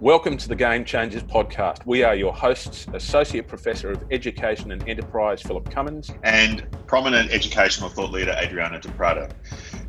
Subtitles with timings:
[0.00, 1.86] Welcome to the Game Changers podcast.
[1.86, 7.88] We are your hosts, Associate Professor of Education and Enterprise Philip Cummins, and prominent educational
[7.88, 9.30] thought leader Adriana de Prada.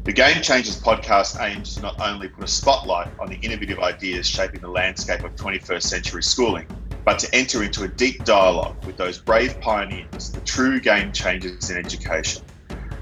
[0.05, 4.25] The Game Changers podcast aims to not only put a spotlight on the innovative ideas
[4.25, 6.68] shaping the landscape of 21st century schooling,
[7.04, 11.70] but to enter into a deep dialogue with those brave pioneers, the true game changers
[11.70, 12.44] in education.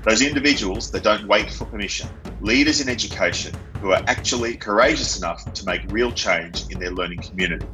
[0.05, 2.07] Those individuals that don't wait for permission,
[2.39, 7.21] leaders in education who are actually courageous enough to make real change in their learning
[7.21, 7.65] community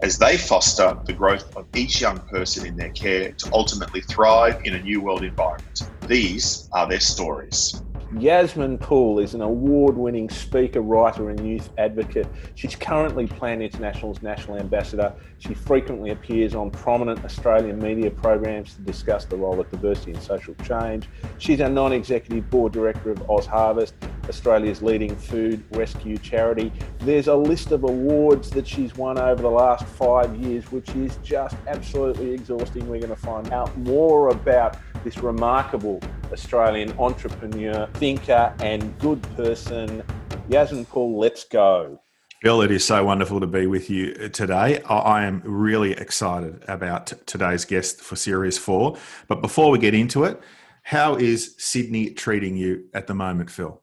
[0.00, 4.60] as they foster the growth of each young person in their care to ultimately thrive
[4.64, 5.82] in a new world environment.
[6.06, 7.82] These are their stories.
[8.16, 12.28] Yasmin Poole is an award winning speaker, writer, and youth advocate.
[12.54, 15.14] She's currently Plan International's national ambassador.
[15.42, 20.20] She frequently appears on prominent Australian media programs to discuss the role of diversity in
[20.20, 21.08] social change.
[21.38, 23.94] She's a non executive board director of OzHarvest,
[24.28, 26.70] Australia's leading food rescue charity.
[27.00, 31.16] There's a list of awards that she's won over the last five years, which is
[31.24, 32.88] just absolutely exhausting.
[32.88, 36.00] We're going to find out more about this remarkable
[36.32, 40.04] Australian entrepreneur, thinker, and good person.
[40.48, 42.01] Yasmin Poole, let's go.
[42.42, 44.82] Phil, it is so wonderful to be with you uh, today.
[44.82, 48.96] I am really excited about today's guest for Series 4.
[49.28, 50.40] But before we get into it,
[50.82, 53.80] how is Sydney treating you at the moment, Phil?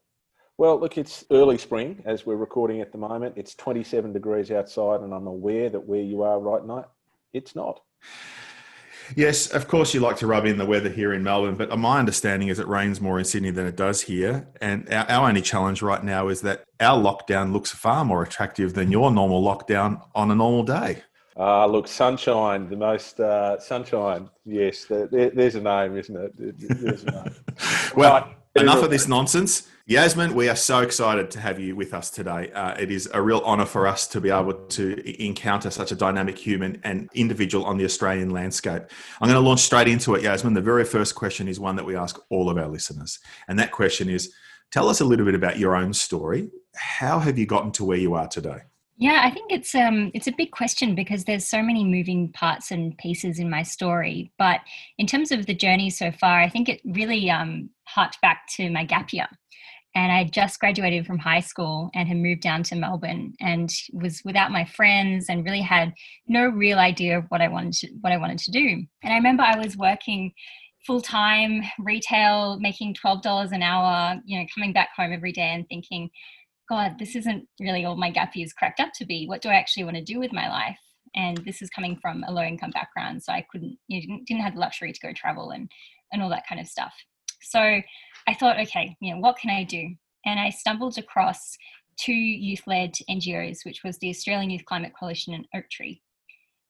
[0.57, 3.35] Well, look, it's early spring as we're recording at the moment.
[3.37, 6.87] It's 27 degrees outside, and I'm aware that where you are right now,
[7.31, 7.79] it's not.
[9.15, 11.99] Yes, of course, you like to rub in the weather here in Melbourne, but my
[11.99, 14.47] understanding is it rains more in Sydney than it does here.
[14.61, 18.73] And our, our, only challenge right now is that our lockdown looks far more attractive
[18.73, 21.03] than your normal lockdown on a normal day.
[21.37, 24.29] Ah, uh, look, sunshine, the most uh, sunshine.
[24.45, 26.37] Yes, there, there's a name, isn't it?
[26.37, 27.35] Name.
[27.95, 28.35] well, right.
[28.55, 29.69] enough of this nonsense.
[29.89, 32.51] Yasmin, we are so excited to have you with us today.
[32.51, 35.95] Uh, it is a real honour for us to be able to encounter such a
[35.95, 38.83] dynamic human and individual on the Australian landscape.
[39.19, 40.53] I'm going to launch straight into it, Yasmin.
[40.53, 43.17] The very first question is one that we ask all of our listeners.
[43.47, 44.31] And that question is
[44.69, 46.51] tell us a little bit about your own story.
[46.75, 48.59] How have you gotten to where you are today?
[48.97, 52.69] Yeah, I think it's um it's a big question because there's so many moving parts
[52.69, 54.31] and pieces in my story.
[54.37, 54.59] But
[54.99, 58.69] in terms of the journey so far, I think it really um harked back to
[58.69, 59.27] my gap year
[59.95, 64.21] and I just graduated from high school and had moved down to Melbourne and was
[64.23, 65.93] without my friends and really had
[66.27, 68.83] no real idea of what I wanted to, what I wanted to do.
[69.03, 70.31] And I remember I was working
[70.85, 74.19] full time retail, making twelve dollars an hour.
[74.25, 76.09] You know, coming back home every day and thinking,
[76.69, 79.25] God, this isn't really all my gap years cracked up to be.
[79.25, 80.79] What do I actually want to do with my life?
[81.15, 84.27] And this is coming from a low income background, so I couldn't, you know, didn't,
[84.27, 85.69] didn't have the luxury to go travel and
[86.11, 86.93] and all that kind of stuff.
[87.41, 89.95] So I thought, okay, you know, what can I do?
[90.25, 91.57] And I stumbled across
[91.97, 95.99] two youth led NGOs, which was the Australian Youth Climate Coalition and Oaktree.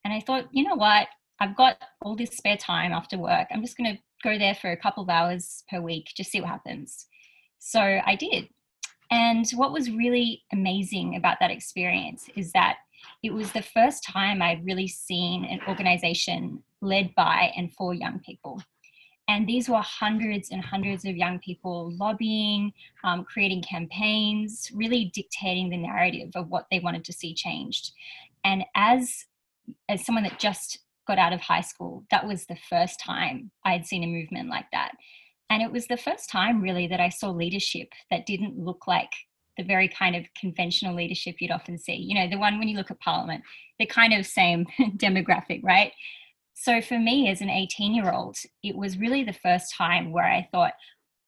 [0.03, 1.07] And I thought, you know what?
[1.40, 3.47] I've got all this spare time after work.
[3.52, 6.41] I'm just going to go there for a couple of hours per week, just see
[6.41, 7.07] what happens.
[7.59, 8.50] So I did.
[9.12, 12.78] And what was really amazing about that experience is that
[13.24, 18.19] it was the first time I'd really seen an organization led by and for young
[18.19, 18.62] people.
[19.29, 22.73] And these were hundreds and hundreds of young people lobbying,
[23.03, 27.91] um, creating campaigns, really dictating the narrative of what they wanted to see changed.
[28.44, 29.25] And as
[29.88, 33.73] as someone that just got out of high school, that was the first time I
[33.73, 34.94] had seen a movement like that.
[35.51, 39.12] And it was the first time really that I saw leadership that didn't look like
[39.57, 41.94] the very kind of conventional leadership you'd often see.
[41.94, 43.44] You know, the one when you look at Parliament,
[43.78, 44.66] the kind of same
[44.97, 45.91] demographic, right?
[46.62, 50.25] So for me as an 18 year old, it was really the first time where
[50.25, 50.74] I thought,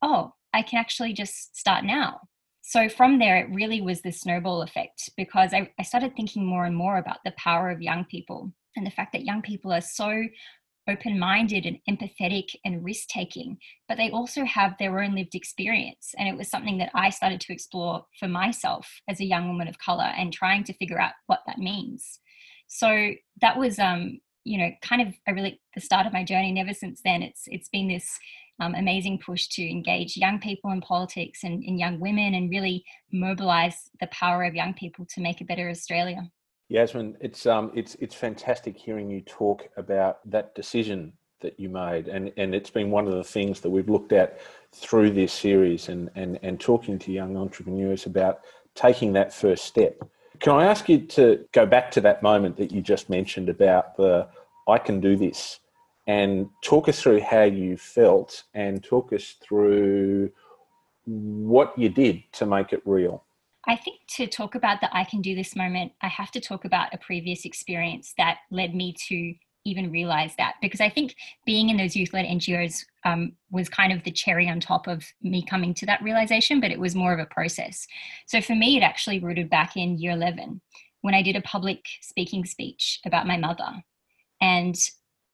[0.02, 2.19] oh, I can actually just start now.
[2.62, 6.66] So from there, it really was the snowball effect because I, I started thinking more
[6.66, 9.80] and more about the power of young people and the fact that young people are
[9.80, 10.24] so
[10.90, 16.14] open minded and empathetic and risk taking, but they also have their own lived experience.
[16.18, 19.70] And it was something that I started to explore for myself as a young woman
[19.70, 22.20] of color and trying to figure out what that means.
[22.68, 23.11] So
[23.41, 26.58] that was um, you know kind of a really the start of my journey and
[26.58, 28.20] ever since then it's it's been this
[28.59, 32.84] um, amazing push to engage young people in politics and, and young women and really
[33.11, 36.29] mobilize the power of young people to make a better australia.
[36.70, 42.08] Yasmin it's um it's it's fantastic hearing you talk about that decision that you made.
[42.08, 44.40] And and it's been one of the things that we've looked at
[44.72, 48.41] through this series and and and talking to young entrepreneurs about
[48.73, 50.02] taking that first step
[50.41, 53.96] can I ask you to go back to that moment that you just mentioned about
[53.96, 54.28] the
[54.67, 55.59] I can do this
[56.08, 60.32] and talk us through how you felt and talk us through
[61.05, 63.23] what you did to make it real?
[63.67, 66.66] I think to talk about the I can do this moment, I have to talk
[66.66, 69.35] about a previous experience that led me to
[69.66, 71.16] even realize that because I think
[71.46, 75.03] being in those youth led NGOs um, was kind of the cherry on top of
[75.22, 77.85] me coming to that realization, but it was more of a process.
[78.28, 80.61] So for me, it actually rooted back in year 11
[81.02, 83.84] when I did a public speaking speech about my mother.
[84.40, 84.75] And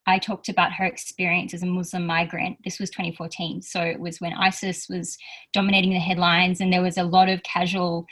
[0.06, 2.56] I talked about her experience as a Muslim migrant.
[2.64, 3.60] This was 2014.
[3.60, 5.18] So it was when ISIS was
[5.52, 8.06] dominating the headlines, and there was a lot of casual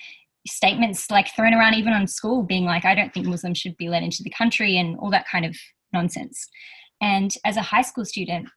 [0.47, 3.89] statements like thrown around even on school being like i don't think muslims should be
[3.89, 5.57] let into the country and all that kind of
[5.93, 6.49] nonsense.
[7.01, 8.49] And as a high school student,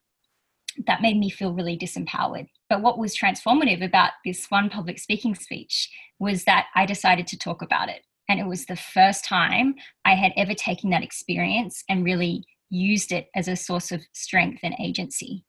[0.87, 2.47] that made me feel really disempowered.
[2.69, 5.89] But what was transformative about this one public speaking speech
[6.19, 8.03] was that I decided to talk about it.
[8.29, 13.11] And it was the first time I had ever taken that experience and really used
[13.11, 15.43] it as a source of strength and agency.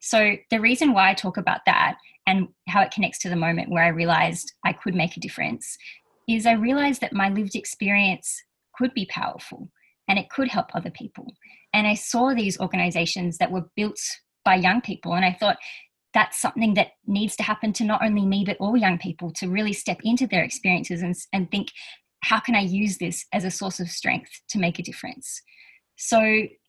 [0.00, 1.96] So, the reason why I talk about that
[2.26, 5.78] and how it connects to the moment where I realized I could make a difference
[6.28, 8.42] is I realized that my lived experience
[8.76, 9.70] could be powerful
[10.08, 11.34] and it could help other people.
[11.72, 14.00] And I saw these organizations that were built
[14.44, 15.56] by young people, and I thought
[16.12, 19.48] that's something that needs to happen to not only me, but all young people to
[19.48, 21.68] really step into their experiences and, and think,
[22.22, 25.42] how can I use this as a source of strength to make a difference?
[25.96, 26.18] So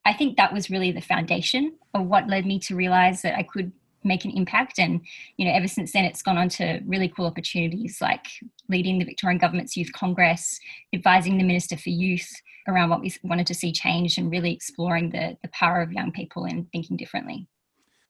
[0.05, 3.43] I think that was really the foundation of what led me to realize that I
[3.43, 3.71] could
[4.05, 5.01] make an impact and
[5.37, 8.27] you know ever since then it's gone on to really cool opportunities like
[8.69, 10.59] leading the victorian government's youth congress
[10.93, 12.29] advising the minister for youth
[12.67, 16.11] around what we wanted to see change and really exploring the, the power of young
[16.11, 17.47] people and thinking differently.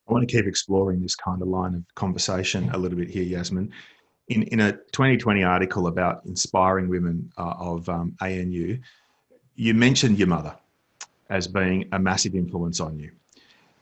[0.07, 3.23] I want to keep exploring this kind of line of conversation a little bit here,
[3.23, 3.71] Yasmin.
[4.27, 8.77] In, in a 2020 article about inspiring women uh, of um, ANU,
[9.55, 10.55] you mentioned your mother
[11.29, 13.11] as being a massive influence on you.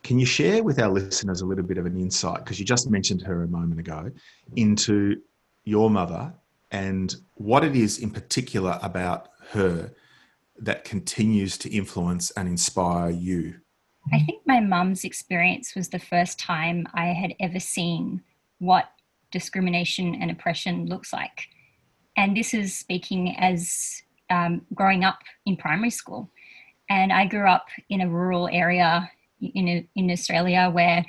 [0.03, 2.89] Can you share with our listeners a little bit of an insight, because you just
[2.89, 4.11] mentioned her a moment ago,
[4.55, 5.21] into
[5.63, 6.33] your mother
[6.71, 9.91] and what it is in particular about her
[10.59, 13.55] that continues to influence and inspire you?
[14.11, 18.21] I think my mum's experience was the first time I had ever seen
[18.59, 18.85] what
[19.31, 21.47] discrimination and oppression looks like.
[22.17, 26.29] And this is speaking as um, growing up in primary school.
[26.89, 29.09] And I grew up in a rural area
[29.41, 31.05] in, a, in Australia where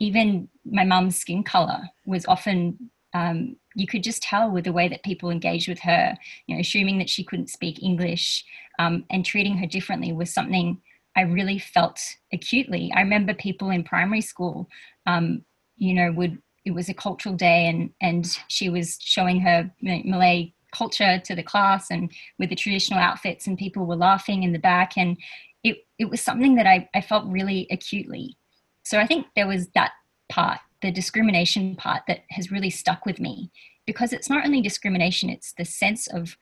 [0.00, 4.88] even my mum's skin color was often um, you could just tell with the way
[4.88, 8.44] that people engaged with her, you know, assuming that she couldn't speak English
[8.78, 10.80] um, and treating her differently was something
[11.14, 12.00] I really felt
[12.32, 12.90] acutely.
[12.94, 14.68] I remember people in primary school,
[15.06, 15.44] um,
[15.76, 20.52] you know, would it was a cultural day and and she was showing her Malay
[20.72, 24.58] culture to the class and with the traditional outfits and people were laughing in the
[24.58, 25.16] back and
[25.62, 28.36] it it was something that I, I felt really acutely.
[28.82, 29.92] So I think there was that
[30.28, 33.50] part the discrimination part that has really stuck with me.
[33.86, 36.36] Because it's not only discrimination it's the sense of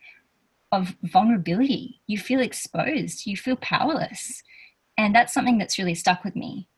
[0.73, 2.01] of vulnerability.
[2.07, 4.43] You feel exposed you feel powerless.
[4.97, 6.69] And that's something that's really stuck with me.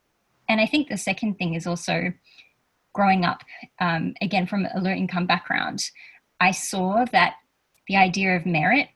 [0.48, 2.12] And i think the second thing is also
[2.92, 3.42] growing up
[3.80, 5.90] um, again from a low income background
[6.40, 7.34] i saw that
[7.88, 8.88] the idea of merit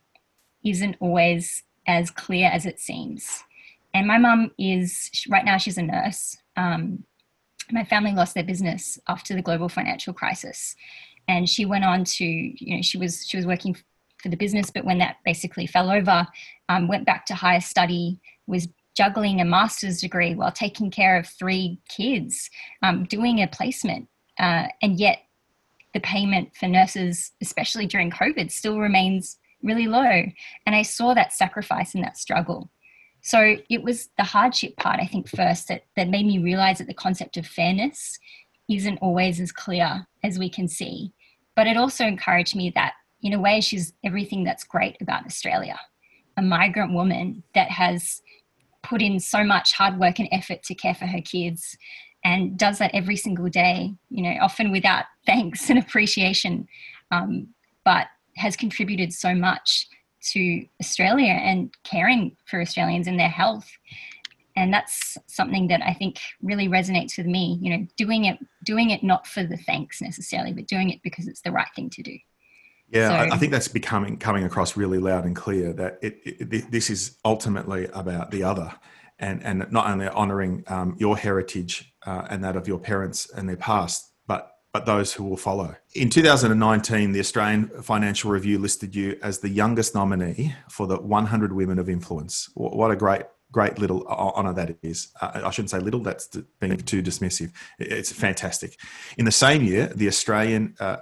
[0.64, 3.44] isn't always as clear as it seems.
[3.92, 7.04] And my mum is right now she's a nurse um,
[7.72, 10.74] my family lost their business after the global financial crisis.
[11.28, 13.76] And she went on to you know she was she was working
[14.22, 16.26] for the business but when that basically fell over
[16.68, 21.26] um, went back to higher study was juggling a master's degree while taking care of
[21.26, 22.50] three kids
[22.82, 24.08] um, doing a placement.
[24.38, 25.20] Uh, and yet
[25.94, 30.22] the payment for nurses especially during covid still remains really low.
[30.66, 32.70] And i saw that sacrifice and that struggle
[33.22, 36.86] so it was the hardship part, I think, first that, that made me realize that
[36.86, 38.18] the concept of fairness
[38.68, 41.12] isn't always as clear as we can see.
[41.56, 45.78] But it also encouraged me that, in a way, she's everything that's great about Australia
[46.36, 48.22] a migrant woman that has
[48.82, 51.76] put in so much hard work and effort to care for her kids
[52.24, 56.66] and does that every single day, you know, often without thanks and appreciation,
[57.10, 57.48] um,
[57.84, 59.86] but has contributed so much
[60.32, 63.68] to Australia and caring for Australians and their health.
[64.56, 68.90] And that's something that I think really resonates with me, you know, doing it doing
[68.90, 72.02] it not for the thanks necessarily, but doing it because it's the right thing to
[72.02, 72.18] do.
[72.90, 76.20] Yeah, so, I, I think that's becoming coming across really loud and clear that it,
[76.24, 78.72] it, this is ultimately about the other,
[79.20, 83.48] and and not only honouring um, your heritage uh, and that of your parents and
[83.48, 84.09] their past,
[84.72, 85.76] but those who will follow.
[85.94, 91.52] In 2019, the Australian Financial Review listed you as the youngest nominee for the 100
[91.52, 92.48] Women of Influence.
[92.54, 95.08] What a great, great little honour that is.
[95.20, 96.28] Uh, I shouldn't say little, that's
[96.60, 97.52] being too dismissive.
[97.78, 98.78] It's fantastic.
[99.18, 100.98] In the same year, the Australian uh,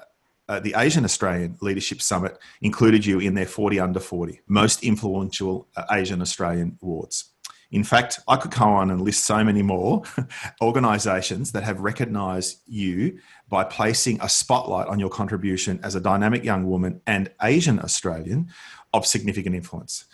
[0.49, 5.69] uh, the Asian Australian Leadership Summit included you in their 40 under 40 most influential
[5.77, 7.35] uh, Asian Australian awards.
[7.71, 10.03] In fact, I could go on and list so many more
[10.63, 16.45] organisations that have recognised you by placing a spotlight on your contribution as a dynamic
[16.45, 18.49] young woman and Asian Australian
[18.95, 20.07] of significant influence.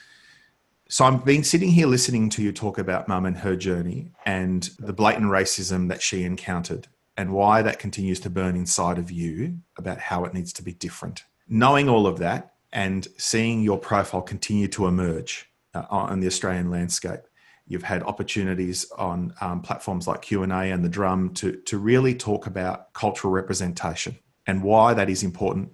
[0.88, 4.68] So I've been sitting here listening to you talk about mum and her journey and
[4.78, 9.60] the blatant racism that she encountered and why that continues to burn inside of you
[9.78, 11.24] about how it needs to be different.
[11.48, 16.70] Knowing all of that and seeing your profile continue to emerge uh, on the Australian
[16.70, 17.20] landscape,
[17.66, 22.46] you've had opportunities on um, platforms like Q&A and the Drum to, to really talk
[22.46, 25.70] about cultural representation and why that is important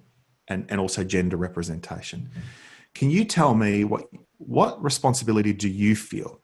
[0.49, 2.31] and, and also gender representation.
[2.95, 6.41] Can you tell me what, what responsibility do you feel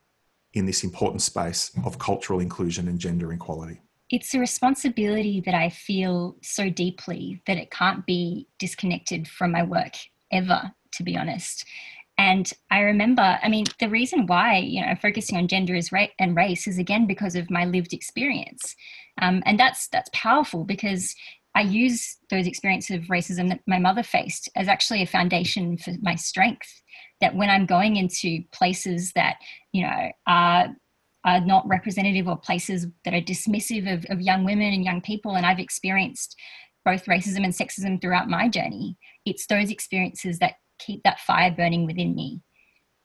[0.52, 3.80] in this important space of cultural inclusion and gender equality?
[4.10, 9.62] it's a responsibility that I feel so deeply that it can't be disconnected from my
[9.62, 9.94] work
[10.30, 11.64] ever, to be honest.
[12.18, 16.06] And I remember, I mean, the reason why you know focusing on gender is ra-
[16.18, 18.74] and race is again because of my lived experience,
[19.20, 21.14] um, and that's that's powerful because
[21.54, 25.92] I use those experiences of racism that my mother faced as actually a foundation for
[26.00, 26.82] my strength.
[27.20, 29.36] That when I'm going into places that
[29.72, 30.68] you know are
[31.26, 35.34] are not representative or places that are dismissive of, of young women and young people.
[35.34, 36.36] And I've experienced
[36.84, 38.96] both racism and sexism throughout my journey.
[39.26, 42.40] It's those experiences that keep that fire burning within me.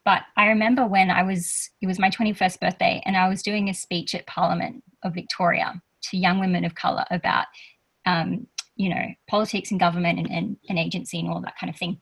[0.03, 3.69] But I remember when I was, it was my 21st birthday, and I was doing
[3.69, 7.45] a speech at Parliament of Victoria to young women of colour about,
[8.05, 11.77] um, you know, politics and government and, and, and agency and all that kind of
[11.77, 11.99] thing.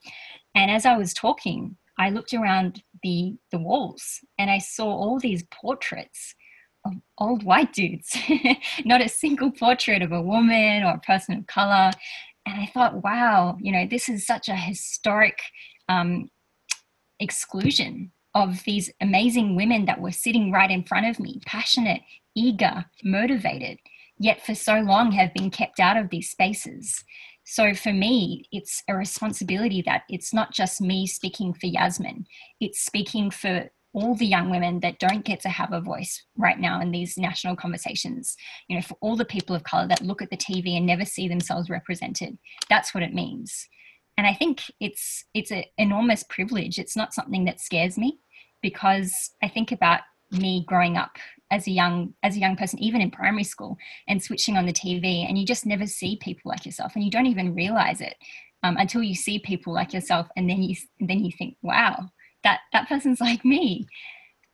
[0.55, 5.19] And as I was talking, I looked around the the walls and I saw all
[5.19, 6.33] these portraits
[6.85, 8.17] of old white dudes,
[8.85, 11.91] not a single portrait of a woman or a person of color.
[12.50, 15.39] And I thought, wow, you know, this is such a historic
[15.88, 16.29] um,
[17.20, 22.01] exclusion of these amazing women that were sitting right in front of me, passionate,
[22.36, 23.77] eager, motivated,
[24.18, 27.03] yet for so long have been kept out of these spaces.
[27.44, 32.25] So for me, it's a responsibility that it's not just me speaking for Yasmin,
[32.60, 36.60] it's speaking for all the young women that don't get to have a voice right
[36.60, 38.36] now in these national conversations
[38.67, 41.05] you know for all the people of color that look at the tv and never
[41.05, 42.38] see themselves represented.
[42.69, 43.67] That's what it means.
[44.17, 46.77] And i think it's it's an enormous privilege.
[46.77, 48.19] It's not something that scares me
[48.62, 51.17] because i think about me growing up
[51.51, 53.77] as a young as a young person even in primary school
[54.08, 57.12] and switching on the tv and you just never see people like yourself and you
[57.12, 58.15] don't even realize it
[58.62, 62.10] um, until you see people like yourself and then you then you think wow
[62.43, 63.88] that that person's like me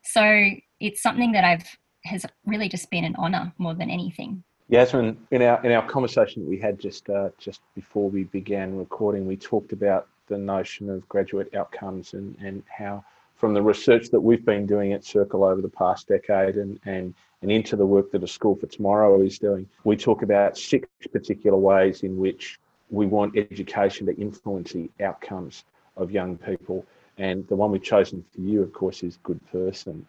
[0.04, 0.50] so
[0.80, 5.44] it's something that i've has really just been an honor more than anything Yasmin, in
[5.44, 9.38] our in our conversation that we had just uh, just before we began recording, we
[9.38, 14.46] talked about the notion of graduate outcomes and, and how from the research that we've
[14.46, 18.24] been doing at Circle over the past decade and, and, and into the work that
[18.24, 23.06] a School for Tomorrow is doing, we talk about six particular ways in which we
[23.06, 25.66] want education to influence the outcomes
[25.98, 26.86] of young people.
[27.18, 30.06] And the one we've chosen for you, of course, is good person.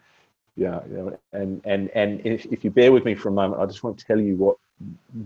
[0.55, 0.81] Yeah,
[1.33, 3.97] and and and if, if you bear with me for a moment, I just want
[3.99, 4.57] to tell you what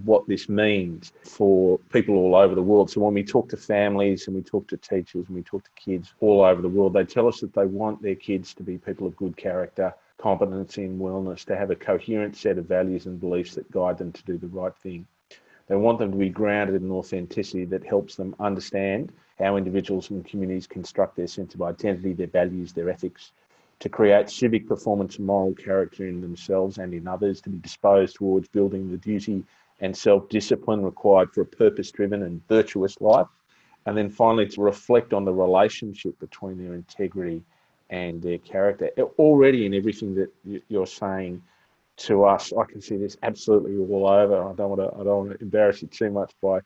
[0.04, 2.90] what this means for people all over the world.
[2.90, 5.72] So when we talk to families and we talk to teachers and we talk to
[5.76, 8.78] kids all over the world, they tell us that they want their kids to be
[8.78, 13.20] people of good character, competency and wellness, to have a coherent set of values and
[13.20, 15.06] beliefs that guide them to do the right thing.
[15.72, 19.10] They want them to be grounded in authenticity that helps them understand
[19.40, 23.32] how individuals and communities construct their sense of identity, their values, their ethics,
[23.80, 28.18] to create civic performance and moral character in themselves and in others, to be disposed
[28.18, 29.46] towards building the duty
[29.80, 33.28] and self discipline required for a purpose driven and virtuous life.
[33.86, 37.44] And then finally, to reflect on the relationship between their integrity
[37.90, 38.90] and their character.
[39.18, 40.34] Already, in everything that
[40.68, 41.42] you're saying
[42.06, 44.44] to us, I can see this absolutely all over.
[44.44, 46.60] I don't want to, I don't want to embarrass you too much by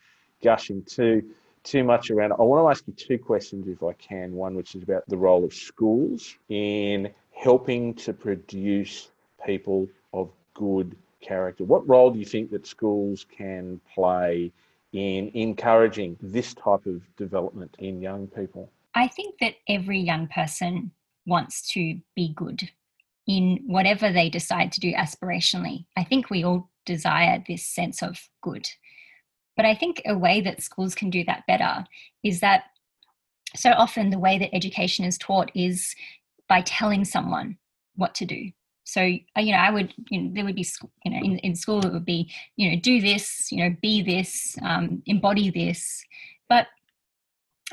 [0.44, 1.24] gushing too
[1.63, 2.32] too much around.
[2.34, 4.34] I want to ask you two questions, if I can.
[4.34, 9.10] One, which is about the role of schools in helping to produce
[9.46, 11.63] people of good character.
[11.63, 14.51] What role do you think that schools can play
[14.94, 18.70] in encouraging this type of development in young people?
[18.94, 20.92] I think that every young person
[21.25, 22.70] wants to be good
[23.27, 25.86] in whatever they decide to do aspirationally.
[25.98, 28.70] I think we all desire this sense of good.
[29.58, 31.86] But I think a way that schools can do that better
[32.24, 32.65] is that
[33.55, 35.96] so often the way that education is taught is
[36.48, 37.58] by telling someone
[37.96, 38.51] what to do.
[38.84, 40.67] So, uh, you know, I would, you know, there would be,
[41.03, 44.03] you know, in, in school it would be, you know, do this, you know, be
[44.03, 46.03] this, um, embody this.
[46.48, 46.67] But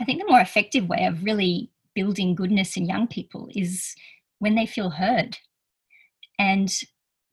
[0.01, 3.95] I think the more effective way of really building goodness in young people is
[4.43, 5.39] when they feel heard
[6.37, 6.69] and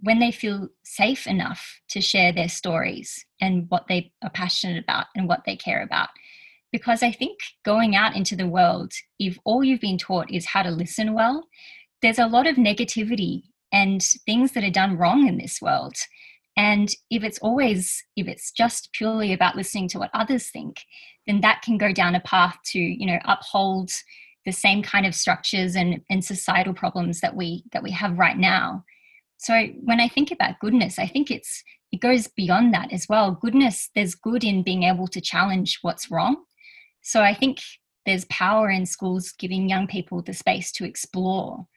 [0.01, 5.07] when they feel safe enough to share their stories and what they are passionate about
[5.15, 6.09] and what they care about.
[6.71, 10.61] Because I think going out into the world, if all you've been taught is how
[10.61, 11.47] to listen well,
[12.03, 15.95] there's a lot of negativity and things that are done wrong in this world.
[16.55, 20.83] And if it's always, if it's just purely about listening to what others think,
[21.25, 23.89] then that can go down a path to, you know, uphold
[24.50, 28.38] the same kind of structures and, and societal problems that we that we have right
[28.38, 28.84] now.
[29.38, 33.32] So when I think about goodness, I think it's it goes beyond that as well.
[33.32, 36.38] Goodness, there's good in being able to challenge what's wrong.
[37.01, 37.60] So I think
[38.08, 41.68] there's power in schools giving young people the space to explore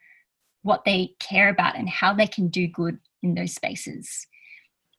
[0.63, 4.27] what they care about and how they can do good in those spaces.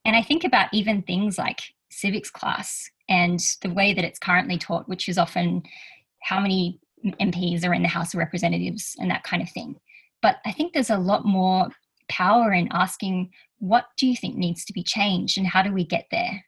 [0.05, 4.59] And I think about even things like civics class and the way that it's currently
[4.59, 5.63] taught, which is often
[6.21, 9.75] how many MPs are in the House of Representatives and that kind of thing.
[10.21, 11.69] But I think there's a lot more
[12.09, 15.85] power in asking, what do you think needs to be changed and how do we
[15.85, 16.45] get there?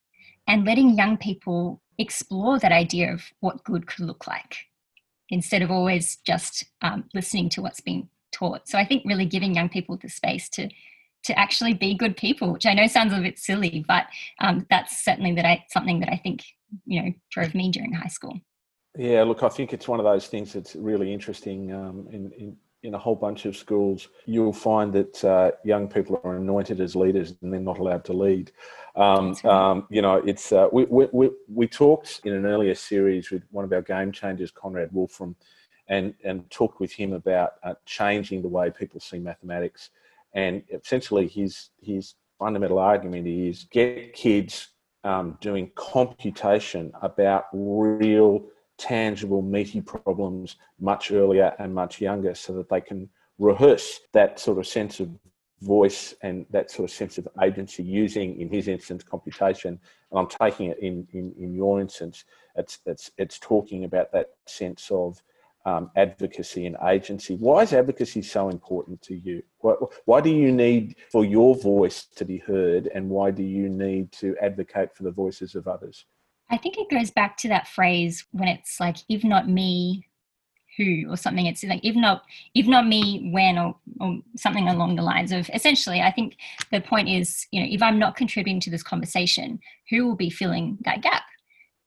[0.47, 4.57] And letting young people explore that idea of what good could look like
[5.29, 8.67] instead of always just um, listening to what's being taught.
[8.67, 10.69] So I think really giving young people the space to
[11.23, 14.05] to actually be good people, which I know sounds a bit silly, but
[14.39, 16.43] um, that's certainly that I something that I think
[16.85, 18.39] you know drove me during high school.
[18.97, 22.57] Yeah, look, I think it's one of those things that's really interesting um, in, in,
[22.83, 24.07] in a whole bunch of schools.
[24.25, 28.13] You'll find that uh, young people are anointed as leaders and they're not allowed to
[28.13, 28.51] lead.
[28.95, 29.45] Um, right.
[29.45, 33.43] um, you know, it's uh, we, we, we, we, talked in an earlier series with
[33.51, 35.35] one of our game changers, Conrad Wolfram,
[35.89, 39.89] and, and talked with him about uh, changing the way people see mathematics.
[40.33, 44.69] And essentially, his, his fundamental argument is get kids
[45.03, 48.45] um, doing computation about real
[48.77, 54.57] tangible, meaty problems much earlier and much younger so that they can rehearse that sort
[54.57, 55.09] of sense of
[55.61, 59.79] voice and that sort of sense of agency using, in his instance, computation.
[60.11, 64.27] And I'm taking it in, in, in your instance, it's, it's, it's talking about that
[64.45, 65.21] sense of
[65.65, 67.35] um, advocacy and agency.
[67.37, 69.41] Why is advocacy so important to you?
[69.59, 69.73] Why,
[70.05, 74.11] why do you need for your voice to be heard and why do you need
[74.13, 76.05] to advocate for the voices of others?
[76.49, 80.07] I think it goes back to that phrase when it's like, if not me,
[80.77, 81.45] who or something.
[81.45, 85.49] It's like if not if not me, when or, or something along the lines of
[85.53, 86.01] essentially.
[86.01, 86.37] I think
[86.71, 90.29] the point is, you know, if I'm not contributing to this conversation, who will be
[90.29, 91.23] filling that gap?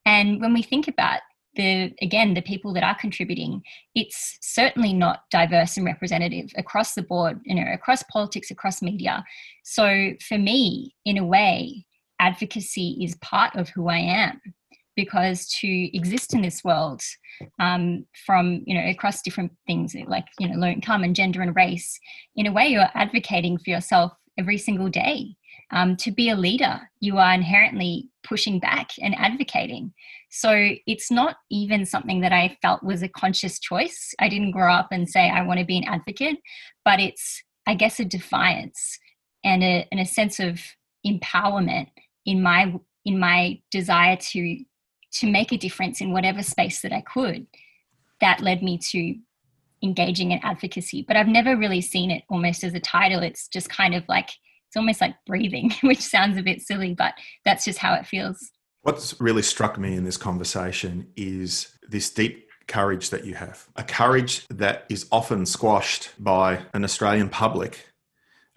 [0.06, 1.20] And when we think about
[1.54, 3.62] the again the people that are contributing,
[3.94, 9.24] it's certainly not diverse and representative across the board, you know, across politics, across media.
[9.64, 11.84] So for me, in a way,
[12.18, 14.40] advocacy is part of who I am
[14.98, 17.00] because to exist in this world
[17.60, 21.54] um, from you know across different things like you know low income and gender and
[21.54, 21.98] race
[22.34, 25.34] in a way you're advocating for yourself every single day.
[25.70, 29.92] Um, to be a leader you are inherently pushing back and advocating.
[30.30, 34.14] So it's not even something that i felt was a conscious choice.
[34.18, 36.38] I didn't grow up and say i want to be an advocate
[36.84, 38.98] but it's i guess a defiance
[39.44, 40.60] and a, and a sense of
[41.06, 41.88] empowerment
[42.28, 42.74] in my
[43.06, 44.58] in my desire to
[45.10, 47.46] to make a difference in whatever space that I could
[48.20, 49.14] that led me to
[49.82, 51.04] engaging in advocacy.
[51.06, 53.22] But I've never really seen it almost as a title.
[53.22, 54.28] It's just kind of like
[54.66, 57.14] it's almost like breathing which sounds a bit silly but
[57.46, 58.50] that's just how it feels.
[58.82, 63.82] What's really struck me in this conversation is this deep courage that you have a
[63.82, 67.88] courage that is often squashed by an Australian public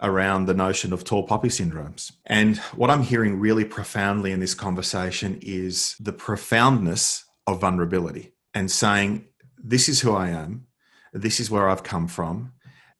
[0.02, 2.12] around the notion of tall poppy syndromes.
[2.26, 8.72] And what I'm hearing really profoundly in this conversation is the profoundness of vulnerability and
[8.72, 10.66] saying, This is who I am,
[11.14, 12.54] this is where I've come from.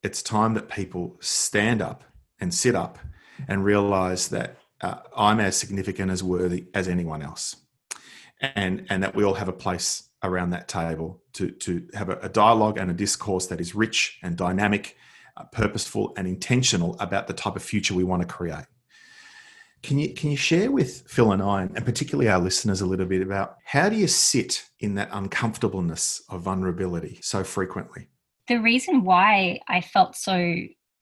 [0.04, 2.04] It's time that people stand up
[2.40, 2.98] and sit up
[3.48, 7.56] and realize that uh, I'm as significant as worthy as anyone else.
[8.42, 12.18] And, and that we all have a place around that table to, to have a,
[12.24, 14.98] a dialogue and a discourse that is rich and dynamic
[15.38, 18.66] Uh, purposeful and intentional about the type of future we want to create.
[19.82, 23.06] Can you can you share with Phil and I, and particularly our listeners, a little
[23.06, 28.10] bit about how do you sit in that uncomfortableness of vulnerability so frequently?
[28.48, 30.56] The reason why I felt so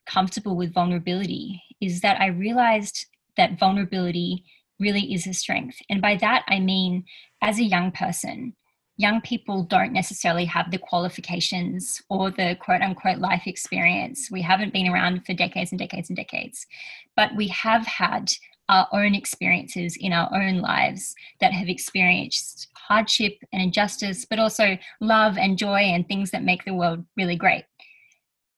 [0.05, 4.45] comfortable with vulnerability is that I realized that vulnerability
[4.79, 5.77] really is a strength.
[5.89, 7.03] And by that, I mean,
[7.41, 8.55] as a young person,
[8.99, 14.29] young people don't necessarily have the qualifications or the quote unquote life experience.
[14.29, 16.67] We haven't been around for decades and decades and decades,
[17.15, 18.29] but we have had
[18.67, 24.77] our own experiences in our own lives that have experienced hardship and injustice, but also
[24.99, 27.63] love and joy and things that make the world really great.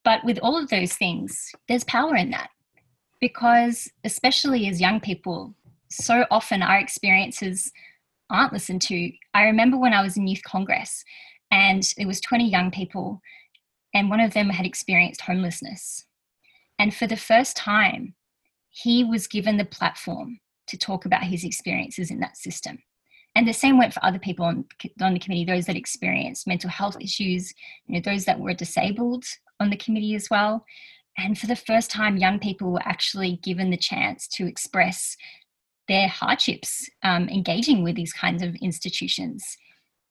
[0.03, 2.49] But with all of those things, there's power in that
[3.19, 5.53] because, especially as young people,
[5.91, 7.71] so often our experiences
[8.31, 9.11] aren't listened to.
[9.33, 11.03] I remember when I was in Youth Congress
[11.51, 13.21] and it was 20 young people,
[13.93, 16.05] and one of them had experienced homelessness.
[16.79, 18.15] And for the first time,
[18.69, 22.79] he was given the platform to talk about his experiences in that system.
[23.35, 24.65] And the same went for other people on,
[25.01, 27.53] on the committee, those that experienced mental health issues,
[27.85, 29.25] you know, those that were disabled
[29.59, 30.65] on the committee as well.
[31.17, 35.17] And for the first time, young people were actually given the chance to express
[35.87, 39.43] their hardships um, engaging with these kinds of institutions.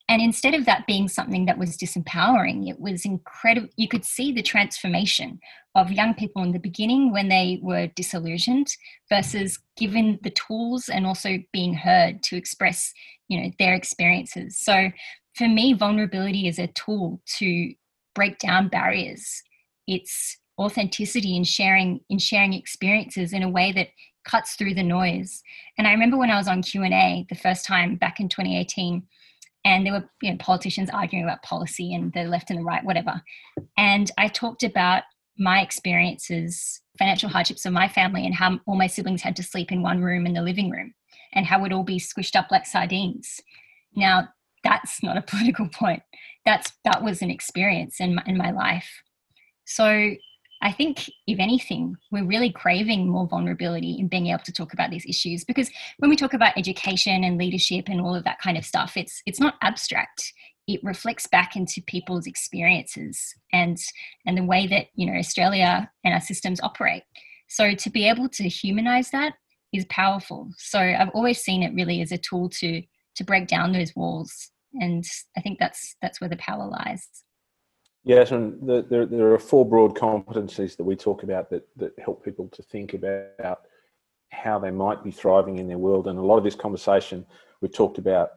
[0.09, 3.69] And instead of that being something that was disempowering, it was incredible.
[3.77, 5.39] You could see the transformation
[5.77, 8.67] of young people in the beginning when they were disillusioned
[9.09, 12.93] versus given the tools and also being heard to express,
[13.29, 14.59] you know, their experiences.
[14.59, 14.91] So
[15.37, 17.73] for me, vulnerability is a tool to
[18.17, 19.43] break down barriers.
[19.87, 23.89] It's authenticity in sharing in sharing experiences in a way that
[24.31, 25.43] cuts through the noise.
[25.79, 29.03] And I remember when I was on Q&A the first time back in 2018
[29.65, 32.85] and there were you know, politicians arguing about policy and the left and the right
[32.85, 33.21] whatever.
[33.77, 35.03] And I talked about
[35.39, 39.73] my experiences, financial hardships of my family and how all my siblings had to sleep
[39.73, 40.95] in one room in the living room
[41.33, 43.41] and how we'd all be squished up like sardines.
[43.95, 44.29] Now,
[44.65, 46.03] that's not a political point.
[46.45, 49.03] That's that was an experience in my, in my life.
[49.65, 50.15] So
[50.63, 54.91] I think, if anything, we're really craving more vulnerability in being able to talk about
[54.91, 58.59] these issues because when we talk about education and leadership and all of that kind
[58.59, 60.33] of stuff, it's it's not abstract.
[60.67, 63.79] It reflects back into people's experiences and
[64.27, 67.05] and the way that you know Australia and our systems operate.
[67.49, 69.35] So to be able to humanize that
[69.73, 70.51] is powerful.
[70.59, 72.83] So I've always seen it really as a tool to
[73.17, 75.05] to break down those walls, and
[75.37, 77.09] I think that's that's where the power lies.
[78.05, 81.93] Yes, and the, there, there are four broad competencies that we talk about that, that
[81.99, 83.61] help people to think about
[84.31, 86.07] how they might be thriving in their world.
[86.07, 87.27] And a lot of this conversation,
[87.61, 88.31] we've talked about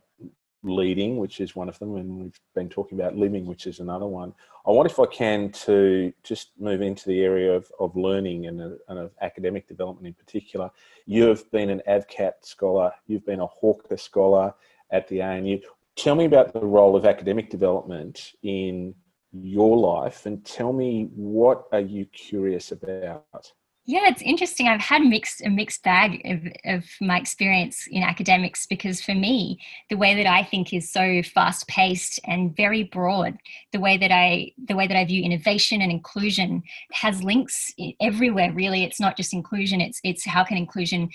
[0.64, 4.06] leading, which is one of them, and we've been talking about living, which is another
[4.06, 4.34] one.
[4.66, 8.62] I want, if I can, to just move into the area of, of learning and,
[8.62, 10.72] and of academic development in particular.
[11.06, 14.54] You have been an AVCAT scholar, you've been a Hawker scholar
[14.92, 15.60] at the ANU.
[15.96, 18.96] Tell me about the role of academic development in
[19.34, 23.52] your life and tell me what are you curious about?
[23.86, 24.68] Yeah it's interesting.
[24.70, 29.60] I've had mixed a mixed bag of, of my experience in academics because for me
[29.90, 33.38] the way that i think is so fast paced and very broad
[33.74, 38.54] the way that i the way that i view innovation and inclusion has links everywhere
[38.54, 38.84] really.
[38.84, 41.10] It's not just inclusion it's it's how can inclusion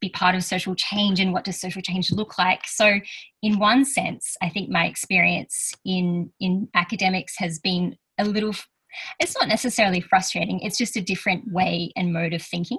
[0.00, 2.66] be part of social change and what does social change look like.
[2.66, 3.00] So
[3.44, 8.54] in one sense i think my experience in in academics has been a little
[9.20, 12.78] it's not necessarily frustrating it's just a different way and mode of thinking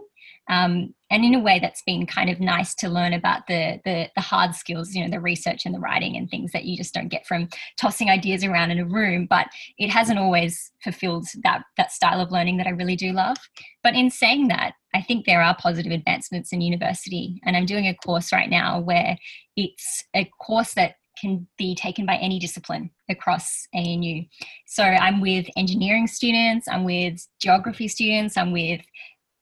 [0.50, 4.10] um, and in a way that's been kind of nice to learn about the, the,
[4.16, 6.94] the hard skills you know the research and the writing and things that you just
[6.94, 7.48] don't get from
[7.80, 12.32] tossing ideas around in a room but it hasn't always fulfilled that that style of
[12.32, 13.38] learning that i really do love
[13.84, 17.88] but in saying that i think there are positive advancements in university and i'm doing
[17.88, 19.18] a course right now where
[19.56, 24.24] it's a course that can be taken by any discipline across ANU.
[24.66, 28.82] So I'm with engineering students, I'm with geography students, I'm with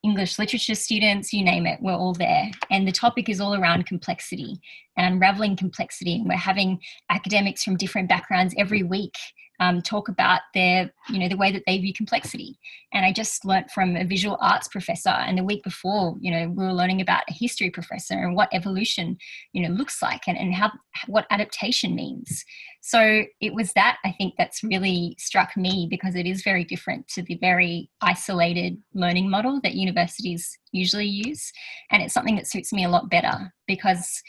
[0.03, 2.51] English literature students, you name it, we're all there.
[2.69, 4.59] And the topic is all around complexity
[4.97, 6.15] and unraveling complexity.
[6.15, 9.15] And we're having academics from different backgrounds every week
[9.59, 12.57] um, talk about their, you know, the way that they view complexity.
[12.91, 16.49] And I just learnt from a visual arts professor, and the week before, you know,
[16.49, 19.17] we were learning about a history professor and what evolution,
[19.53, 20.71] you know, looks like and, and how
[21.07, 22.43] what adaptation means.
[22.85, 27.07] So it was that I think that's really struck me because it is very different
[27.09, 31.53] to the very isolated learning model that universities usually use,
[31.91, 34.21] and it's something that suits me a lot better because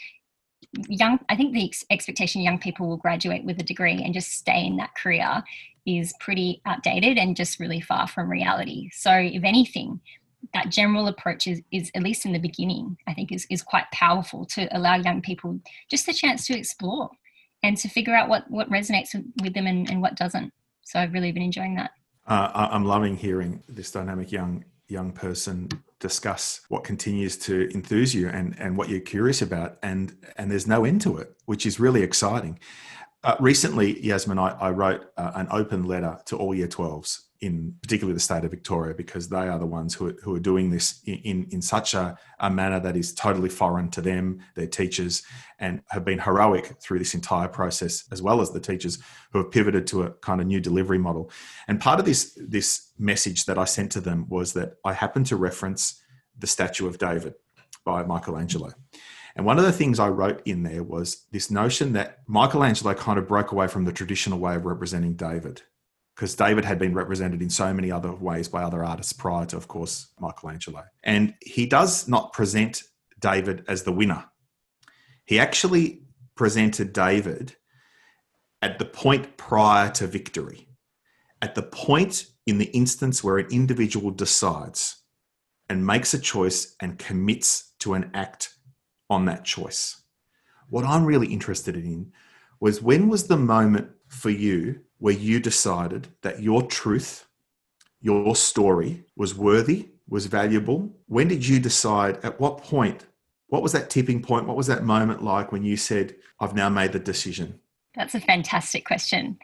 [0.89, 4.31] young i think the ex- expectation young people will graduate with a degree and just
[4.33, 5.41] stay in that career
[5.85, 8.89] is pretty outdated and just really far from reality.
[8.91, 10.01] So if anything
[10.53, 13.85] that general approach is, is at least in the beginning i think is, is quite
[13.91, 17.09] powerful to allow young people just the chance to explore
[17.65, 19.09] and to figure out what what resonates
[19.41, 20.53] with, them and, and what doesn't.
[20.83, 21.91] So i've really been enjoying that.
[22.27, 25.67] Uh, i'm loving hearing this dynamic young young person
[25.99, 30.67] discuss what continues to enthuse you and, and what you're curious about and and there's
[30.67, 32.59] no end to it which is really exciting.
[33.23, 37.75] Uh, recently yasmin i, I wrote uh, an open letter to all year 12s in
[37.81, 40.69] particularly the state of Victoria because they are the ones who are, who are doing
[40.69, 45.23] this in, in, such a, a manner that is totally foreign to them, their teachers,
[45.59, 48.99] and have been heroic through this entire process, as well as the teachers
[49.31, 51.29] who have pivoted to a kind of new delivery model.
[51.67, 55.25] And part of this, this message that I sent to them was that I happened
[55.27, 56.01] to reference
[56.37, 57.35] the statue of David
[57.83, 58.71] by Michelangelo.
[59.35, 63.19] And one of the things I wrote in there was this notion that Michelangelo kind
[63.19, 65.61] of broke away from the traditional way of representing David
[66.15, 69.57] because David had been represented in so many other ways by other artists prior to,
[69.57, 70.83] of course, Michelangelo.
[71.03, 72.83] And he does not present
[73.19, 74.23] David as the winner.
[75.25, 76.03] He actually
[76.35, 77.55] presented David
[78.61, 80.67] at the point prior to victory,
[81.41, 85.01] at the point in the instance where an individual decides
[85.69, 88.53] and makes a choice and commits to an act
[89.09, 90.01] on that choice.
[90.69, 92.13] What I'm really interested in
[92.59, 97.27] was when was the moment for you where you decided that your truth,
[98.01, 100.95] your story was worthy, was valuable?
[101.07, 102.23] When did you decide?
[102.23, 103.05] At what point?
[103.47, 104.47] What was that tipping point?
[104.47, 107.59] What was that moment like when you said, I've now made the decision?
[107.95, 109.37] That's a fantastic question.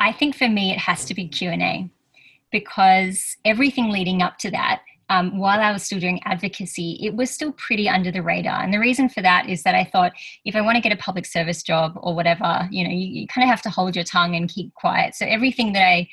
[0.00, 1.88] I think for me it has to be Q&A
[2.50, 7.30] because everything leading up to that um, while I was still doing advocacy, it was
[7.30, 8.62] still pretty under the radar.
[8.62, 10.12] And the reason for that is that I thought
[10.44, 13.26] if I want to get a public service job or whatever, you know, you, you
[13.26, 15.14] kind of have to hold your tongue and keep quiet.
[15.14, 16.08] So everything that I,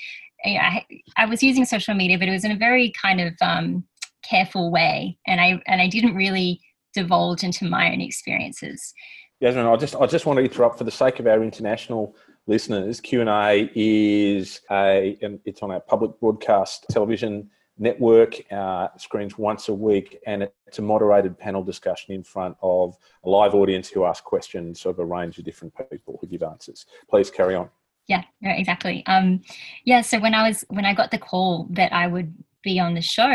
[0.46, 0.86] I,
[1.18, 3.86] I was using social media, but it was in a very kind of um,
[4.24, 6.62] careful way, and I and I didn't really
[6.94, 8.94] divulge into my own experiences.
[9.40, 12.16] Yasmin, I just I just want to interrupt for the sake of our international
[12.48, 13.00] listeners.
[13.00, 17.50] Q and A is a it's on our public broadcast television
[17.82, 22.96] network uh, screens once a week, and it's a moderated panel discussion in front of
[23.26, 26.86] a live audience who ask questions of a range of different people who give answers.
[27.10, 27.70] Please carry on.
[28.08, 29.04] Yeah, no, exactly.
[29.08, 29.42] Um,
[29.84, 32.94] yeah, so when I was when I got the call that I would be on
[32.94, 33.34] the show,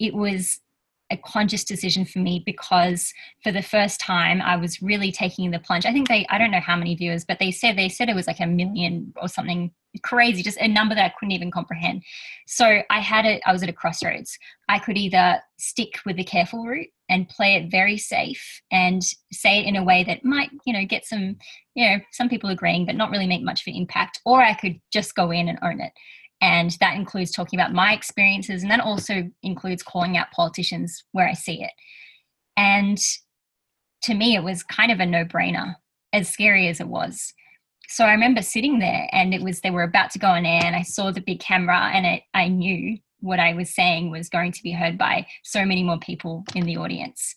[0.00, 0.60] it was
[1.10, 5.58] a conscious decision for me because for the first time I was really taking the
[5.58, 5.86] plunge.
[5.86, 8.16] I think they I don't know how many viewers, but they said they said it
[8.16, 9.70] was like a million or something
[10.02, 12.02] crazy, just a number that I couldn't even comprehend.
[12.46, 14.38] So I had it, I was at a crossroads.
[14.68, 19.60] I could either stick with the careful route and play it very safe and say
[19.60, 21.36] it in a way that might, you know, get some,
[21.74, 24.54] you know, some people agreeing, but not really make much of an impact, or I
[24.54, 25.92] could just go in and own it.
[26.40, 31.26] And that includes talking about my experiences, and that also includes calling out politicians where
[31.28, 31.72] I see it.
[32.56, 32.98] And
[34.02, 35.76] to me, it was kind of a no brainer,
[36.12, 37.32] as scary as it was.
[37.88, 40.62] So I remember sitting there, and it was they were about to go on air,
[40.64, 44.28] and I saw the big camera, and it, I knew what I was saying was
[44.28, 47.34] going to be heard by so many more people in the audience.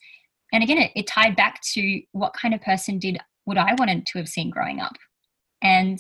[0.52, 4.06] And again, it, it tied back to what kind of person did what I wanted
[4.06, 4.94] to have seen growing up.
[5.62, 6.00] And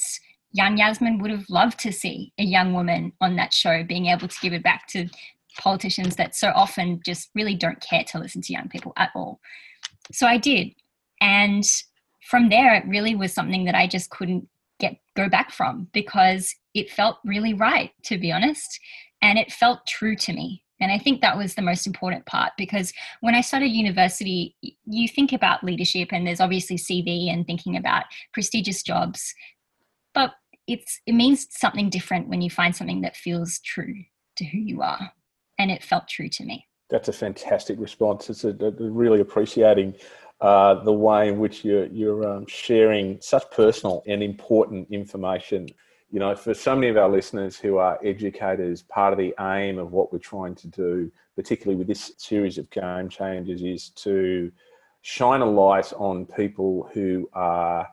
[0.51, 4.27] young Yasmin would have loved to see a young woman on that show being able
[4.27, 5.07] to give it back to
[5.57, 9.39] politicians that so often just really don't care to listen to young people at all.
[10.11, 10.69] So I did.
[11.21, 11.63] And
[12.29, 14.47] from there, it really was something that I just couldn't
[14.79, 18.79] get go back from because it felt really right, to be honest.
[19.21, 20.63] And it felt true to me.
[20.81, 25.09] And I think that was the most important part because when I started university, you
[25.09, 29.33] think about leadership and there's obviously CV and thinking about prestigious jobs
[30.13, 30.33] but
[30.67, 33.95] it's it means something different when you find something that feels true
[34.37, 35.11] to who you are.
[35.57, 36.65] And it felt true to me.
[36.89, 38.29] That's a fantastic response.
[38.29, 39.95] It's a, a really appreciating
[40.41, 45.67] uh, the way in which you're, you're um, sharing such personal and important information.
[46.11, 49.77] You know for so many of our listeners who are educators part of the aim
[49.77, 54.51] of what we're trying to do particularly with this series of game changers is to
[55.01, 57.87] shine a light on people who are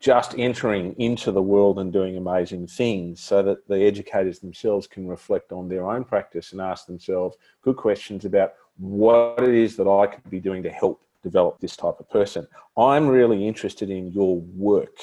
[0.00, 5.08] just entering into the world and doing amazing things so that the educators themselves can
[5.08, 9.88] reflect on their own practice and ask themselves good questions about what it is that
[9.88, 12.46] I could be doing to help develop this type of person.
[12.76, 14.96] I'm really interested in your work.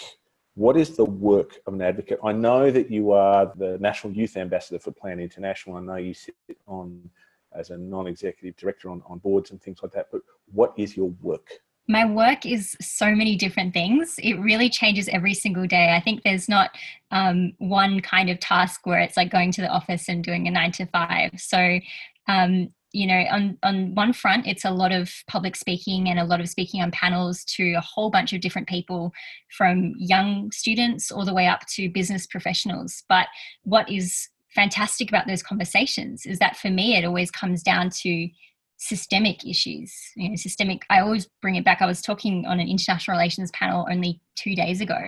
[0.54, 2.20] What is the work of an advocate?
[2.24, 5.76] I know that you are the National Youth Ambassador for Plan International.
[5.76, 7.10] I know you sit on
[7.54, 10.22] as a non-executive director on, on boards and things like that, but
[10.54, 11.50] what is your work?
[11.88, 14.15] My work is so many different things.
[14.17, 15.93] It really changes every single day.
[15.95, 16.71] I think there's not
[17.12, 20.52] um, one kind of task where it's like going to the office and doing a
[20.52, 21.32] nine to five.
[21.38, 21.80] So,
[22.28, 26.24] um, you know, on, on one front, it's a lot of public speaking and a
[26.24, 29.12] lot of speaking on panels to a whole bunch of different people
[29.56, 33.04] from young students all the way up to business professionals.
[33.10, 33.28] But
[33.63, 38.30] what is fantastic about those conversations is that for me, it always comes down to
[38.78, 42.68] systemic issues you know systemic i always bring it back i was talking on an
[42.68, 45.00] international relations panel only two days ago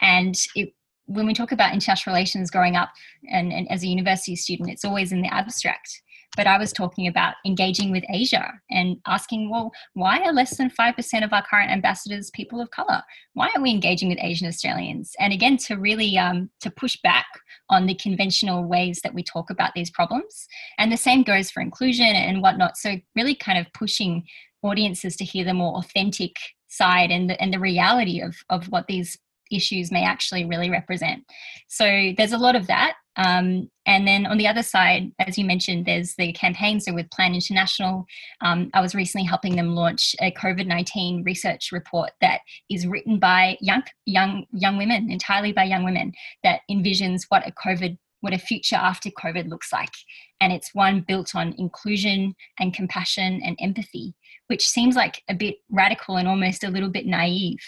[0.00, 0.74] and it
[1.06, 2.90] when we talk about international relations growing up
[3.30, 6.02] and, and as a university student, it's always in the abstract
[6.36, 10.70] but I was talking about engaging with Asia and asking, well, why are less than
[10.70, 13.02] 5% of our current ambassadors people of color?
[13.34, 15.12] Why aren't we engaging with Asian Australians?
[15.18, 17.26] And again, to really um, to push back
[17.68, 20.46] on the conventional ways that we talk about these problems.
[20.78, 22.76] And the same goes for inclusion and whatnot.
[22.76, 24.24] So really kind of pushing
[24.62, 26.36] audiences to hear the more authentic
[26.68, 29.18] side and the, and the reality of, of what these
[29.50, 31.24] issues may actually really represent.
[31.68, 32.94] So there's a lot of that.
[33.16, 36.80] Um, and then on the other side, as you mentioned, there's the campaign.
[36.80, 38.06] So with Plan International,
[38.40, 43.18] um, I was recently helping them launch a COVID nineteen research report that is written
[43.18, 48.32] by young young young women, entirely by young women, that envisions what a COVID what
[48.32, 49.92] a future after COVID looks like.
[50.40, 54.14] And it's one built on inclusion and compassion and empathy,
[54.46, 57.58] which seems like a bit radical and almost a little bit naive.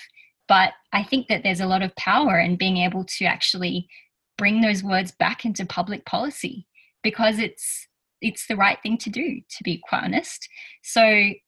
[0.47, 3.89] But I think that there's a lot of power in being able to actually
[4.37, 6.67] bring those words back into public policy
[7.03, 7.89] because it's
[8.21, 10.49] it's the right thing to do to be quite honest.
[10.83, 11.03] So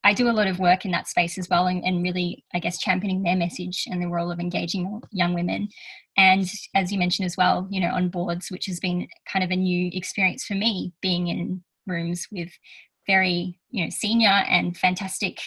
[0.05, 2.59] i do a lot of work in that space as well and, and, really i
[2.59, 5.69] guess championing their message and the role of engaging young women.
[6.19, 9.51] And as you mentioned as well you know on boards which has been kind of
[9.51, 12.51] a new experience for me being in rooms with
[13.07, 15.39] very you know senior and fantastic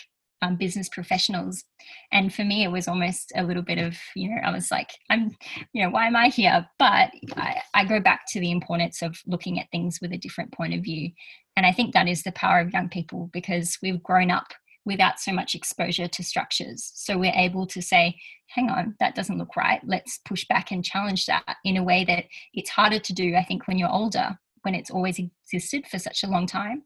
[0.42, 1.64] um, business professionals.
[2.12, 4.92] And for me, it was almost a little bit of, you know, I was like,
[5.10, 5.36] I'm,
[5.74, 6.68] you know, why am I here?
[6.78, 10.54] But I, I go back to the importance of looking at things with a different
[10.54, 11.12] point of view.
[11.56, 14.54] And I think that is the power of young people because we've grown up
[14.86, 16.92] without so much exposure to structures.
[16.96, 19.82] So we're able to say, hang on, that doesn't look right.
[19.86, 23.44] Let's push back and challenge that in a way that it's harder to do, I
[23.44, 26.84] think, when you're older when it's always existed for such a long time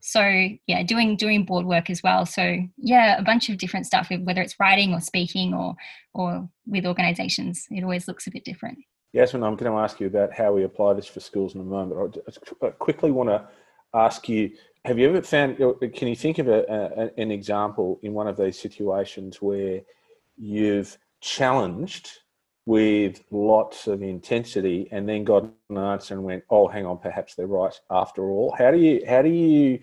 [0.00, 0.20] so
[0.66, 4.42] yeah doing doing board work as well so yeah a bunch of different stuff whether
[4.42, 5.74] it's writing or speaking or
[6.14, 8.78] or with organizations it always looks a bit different
[9.12, 11.64] Yasmin, I'm going to ask you about how we apply this for schools in a
[11.64, 12.16] moment.
[12.62, 13.44] I quickly want to
[13.92, 14.52] ask you:
[14.84, 15.56] Have you ever found?
[15.56, 19.80] Can you think of a, a, an example in one of these situations where
[20.36, 22.19] you've challenged
[22.70, 27.34] with lots of intensity and then got an answer and went, oh, hang on, perhaps
[27.34, 28.54] they're right after all.
[28.56, 29.80] How do you how do you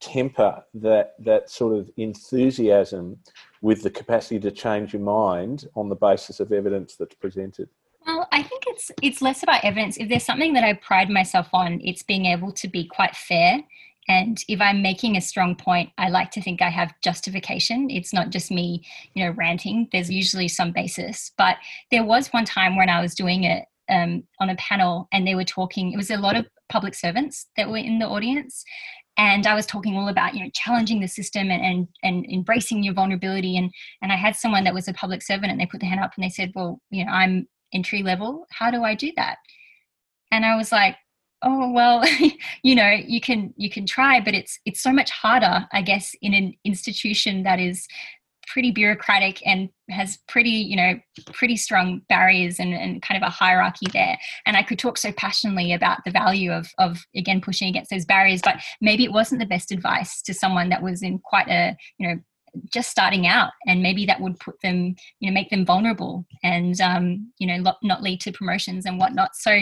[0.00, 3.18] temper that that sort of enthusiasm
[3.62, 7.68] with the capacity to change your mind on the basis of evidence that's presented?
[8.04, 9.96] Well, I think it's it's less about evidence.
[9.96, 13.62] If there's something that I pride myself on, it's being able to be quite fair
[14.08, 17.90] and if i'm making a strong point i like to think i have justification.
[17.90, 19.88] It's not just me you know ranting.
[19.92, 21.32] There's usually some basis.
[21.38, 21.56] But
[21.90, 25.34] there was one time when i was doing it um, on a panel and they
[25.34, 28.64] were talking it was a lot of public servants that were in the audience.
[29.16, 32.82] And i was talking all about you know challenging the system and, and and embracing
[32.82, 33.56] your vulnerability.
[33.56, 33.70] And
[34.02, 36.12] and i had someone that was a public servant and they put their hand up
[36.16, 38.46] and they said well you know i'm entry level.
[38.50, 39.36] How do i do that?
[40.30, 40.96] And i was like
[41.42, 42.02] oh well
[42.62, 46.14] you know you can you can try but it's it's so much harder i guess
[46.20, 47.86] in an institution that is
[48.48, 50.94] pretty bureaucratic and has pretty you know
[51.32, 54.18] pretty strong barriers and, and kind of a hierarchy there.
[54.46, 58.04] And i could talk so passionately about the value of of again pushing against those
[58.04, 61.76] barriers but maybe it wasn't the best advice to someone that was in quite a
[61.98, 62.16] you know
[62.72, 66.80] just starting out and maybe that would put them you know make them vulnerable and
[66.80, 69.34] um, you know not lead to promotions and whatnot.
[69.34, 69.60] So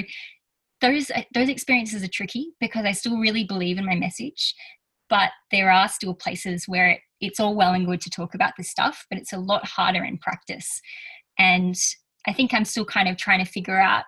[0.81, 4.55] those uh, those experiences are tricky because I still really believe in my message,
[5.09, 8.53] but there are still places where it, it's all well and good to talk about
[8.57, 10.81] this stuff, but it's a lot harder in practice.
[11.39, 11.75] And
[12.27, 14.05] I think I'm still kind of trying to figure out,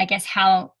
[0.00, 0.72] I guess, how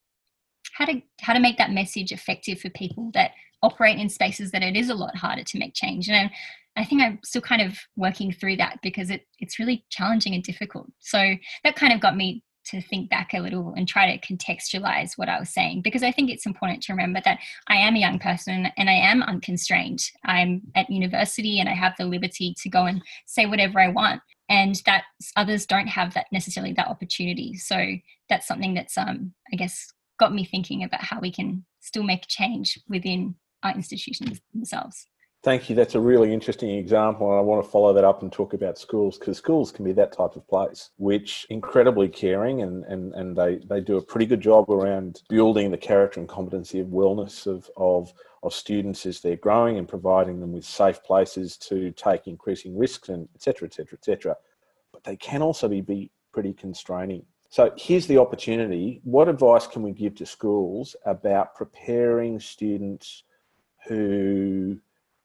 [0.74, 3.32] how to how to make that message effective for people that
[3.62, 6.08] operate in spaces that it is a lot harder to make change.
[6.08, 6.30] And
[6.76, 10.34] I, I think I'm still kind of working through that because it, it's really challenging
[10.34, 10.88] and difficult.
[10.98, 15.12] So that kind of got me to think back a little and try to contextualize
[15.16, 18.00] what I was saying because I think it's important to remember that I am a
[18.00, 20.02] young person and I am unconstrained.
[20.24, 24.22] I'm at university and I have the liberty to go and say whatever I want
[24.48, 25.04] and that
[25.36, 27.56] others don't have that necessarily that opportunity.
[27.56, 27.96] So
[28.28, 32.26] that's something that's um I guess got me thinking about how we can still make
[32.28, 35.06] change within our institutions themselves.
[35.42, 35.74] Thank you.
[35.74, 37.28] That's a really interesting example.
[37.28, 39.90] And I want to follow that up and talk about schools because schools can be
[39.94, 44.26] that type of place, which incredibly caring and, and, and they, they do a pretty
[44.26, 48.12] good job around building the character and competency of wellness of, of,
[48.44, 53.08] of students as they're growing and providing them with safe places to take increasing risks
[53.08, 54.36] and et cetera, et cetera, et cetera.
[54.92, 57.24] But they can also be, be pretty constraining.
[57.50, 59.00] So here's the opportunity.
[59.02, 63.24] What advice can we give to schools about preparing students
[63.88, 64.78] who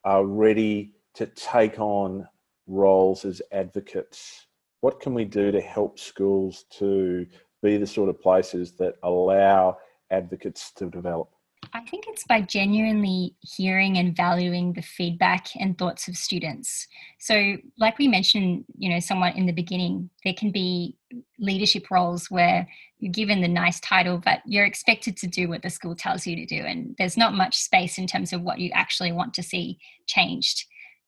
[0.08, 2.26] are ready to take on
[2.66, 4.48] roles as advocates?
[4.80, 7.26] What can we do to help schools to
[7.62, 9.78] be the sort of places that allow
[10.10, 11.30] advocates to develop?
[11.74, 16.88] I think it's by genuinely hearing and valuing the feedback and thoughts of students.
[17.20, 20.96] So, like we mentioned, you know, somewhat in the beginning, there can be
[21.40, 22.68] leadership roles where
[23.00, 26.36] you're given the nice title, but you're expected to do what the school tells you
[26.36, 26.62] to do.
[26.62, 30.66] And there's not much space in terms of what you actually want to see changed.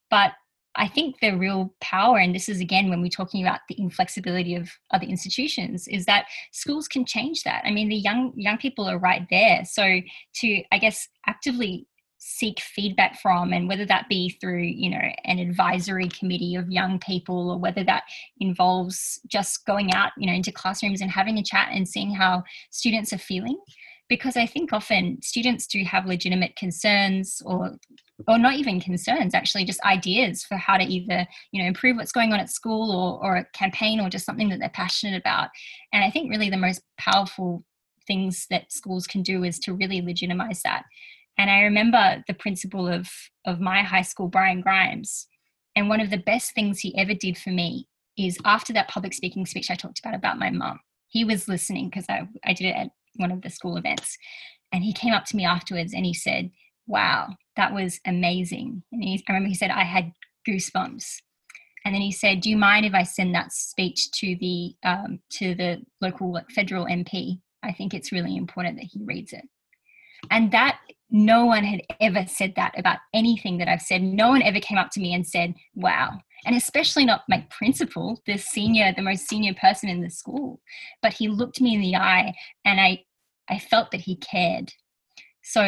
[0.10, 0.32] But
[0.76, 4.56] I think the real power, and this is again when we're talking about the inflexibility
[4.56, 7.64] of other institutions, is that schools can change that.
[7.66, 9.66] I mean, the young young people are right there.
[9.66, 10.00] So
[10.36, 11.88] to I guess actively
[12.20, 17.00] seek feedback from and whether that be through you know an advisory committee of young
[17.00, 18.04] people or whether that
[18.42, 22.44] involves just going out you know into classrooms and having a chat and seeing how
[22.72, 23.58] students are feeling
[24.10, 27.78] because i think often students do have legitimate concerns or
[28.28, 32.12] or not even concerns actually just ideas for how to either you know improve what's
[32.12, 35.50] going on at school or, or a campaign or just something that they're passionate about.
[35.94, 37.64] And i think really the most powerful
[38.08, 40.84] things that schools can do is to really legitimize that.
[41.38, 43.10] And i remember the principal of
[43.46, 45.28] of my high school brian grimes
[45.76, 47.88] and one of the best things he ever did for me
[48.18, 51.90] is after that public speaking speech i talked about about my mum he was listening
[51.90, 52.90] because I, I did it at
[53.20, 54.18] one of the school events
[54.72, 56.52] and he came up to me afterwards and he said
[56.90, 58.84] wow, that was amazing.
[58.92, 60.12] And he, I remember he said, I had
[60.48, 61.22] goosebumps.
[61.86, 65.20] And then he said, "Do you mind if I send that speech to the um,
[65.32, 67.40] to the local federal MP?
[67.64, 69.46] I think it's really important that he reads it."
[70.30, 74.04] And that no one had ever said that about anything that I've said.
[74.04, 78.22] No one ever came up to me and said, "Wow," and especially not my principal,
[78.26, 80.60] the senior, the most senior person in the school.
[81.02, 82.34] But he looked me in the eye,
[82.66, 83.06] and I
[83.50, 84.72] I felt that he cared.
[85.44, 85.64] So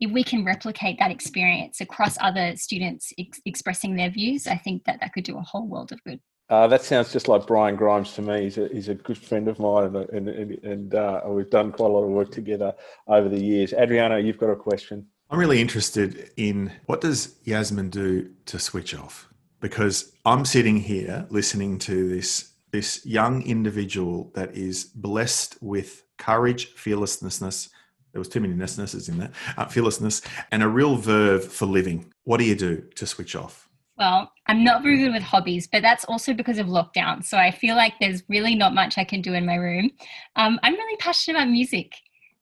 [0.00, 4.84] if we can replicate that experience across other students ex- expressing their views, I think
[4.84, 6.20] that that could do a whole world of good.
[6.50, 8.42] Uh, that sounds just like Brian Grimes to me.
[8.42, 11.88] He's a, he's a good friend of mine, and, and, and uh, we've done quite
[11.88, 12.74] a lot of work together
[13.06, 13.72] over the years.
[13.72, 15.06] Adriano, you've got a question.
[15.30, 19.28] I'm really interested in what does Yasmin do to switch off?
[19.60, 26.68] Because I'm sitting here listening to this this young individual that is blessed with courage,
[26.74, 27.68] fearlessness,
[28.12, 29.30] there was too many nessnesses in there.
[29.56, 32.12] Uh, fearlessness and a real verve for living.
[32.24, 33.68] What do you do to switch off?
[33.98, 37.24] Well, I'm not very good with hobbies, but that's also because of lockdown.
[37.24, 39.90] So I feel like there's really not much I can do in my room.
[40.36, 41.92] Um, I'm really passionate about music.